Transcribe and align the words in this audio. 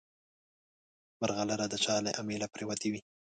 مرغلره 1.19 1.65
د 1.69 1.75
چا 1.83 1.95
له 2.05 2.11
امیله 2.21 2.47
پرېوتې 2.53 2.87
وي. 2.91 3.01